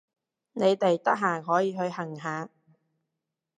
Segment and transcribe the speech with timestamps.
[0.53, 2.49] 你哋得閒可以去行下